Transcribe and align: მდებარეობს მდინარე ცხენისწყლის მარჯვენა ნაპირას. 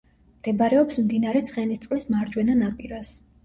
მდებარეობს 0.37 0.97
მდინარე 1.03 1.43
ცხენისწყლის 1.51 2.11
მარჯვენა 2.17 2.61
ნაპირას. 2.67 3.17